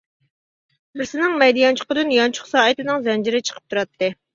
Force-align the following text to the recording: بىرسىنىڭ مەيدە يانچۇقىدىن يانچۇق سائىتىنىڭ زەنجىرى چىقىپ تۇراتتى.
بىرسىنىڭ 0.95 1.37
مەيدە 1.45 1.63
يانچۇقىدىن 1.67 2.17
يانچۇق 2.19 2.51
سائىتىنىڭ 2.57 3.09
زەنجىرى 3.11 3.49
چىقىپ 3.49 3.81
تۇراتتى. 3.81 4.17